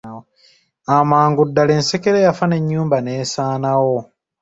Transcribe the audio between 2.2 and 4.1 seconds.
yafa, n'ennyumba n'esaanawo!